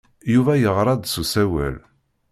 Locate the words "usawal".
1.21-1.75